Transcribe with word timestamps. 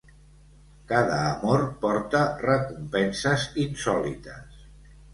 Cada 0.91 1.19
amor 1.33 1.67
porta 1.85 2.23
recompenses 2.47 3.49
insòlites. 3.69 4.69